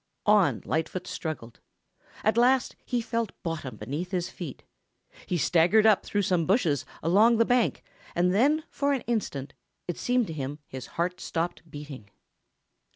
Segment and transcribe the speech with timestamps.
[0.25, 1.59] On Lightfoot struggled.
[2.23, 4.63] At last he felt bottom beneath his feet.
[5.27, 7.83] He staggered up through some bushes along the bank
[8.15, 9.53] and then for an instant
[9.87, 12.09] it seemed to him his heart stopped beating.